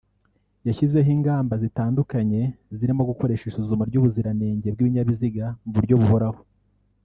[0.67, 2.41] yashyizeho ingamba zitandukanye
[2.77, 6.41] zirimo gukoresha isuzuma ry’ubuziranenge bw’ibinyabiziga mu buryo buhoraho